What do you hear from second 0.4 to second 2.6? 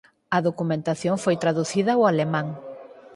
documentación foi traducida ao alemán.